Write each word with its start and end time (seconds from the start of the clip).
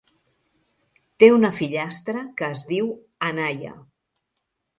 Té 1.23 1.29
una 1.33 1.51
fillastra 1.57 2.23
que 2.41 2.49
es 2.57 2.65
diu 2.73 2.89
Anaya. 3.29 3.77